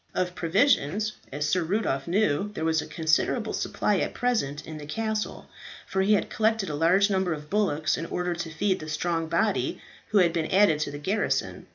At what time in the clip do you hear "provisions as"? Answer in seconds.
0.33-1.47